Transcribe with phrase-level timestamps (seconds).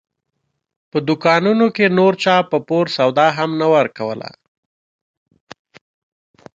[0.91, 4.29] په دوکانونو کې نور چا په پور سودا هم نه ورکوله.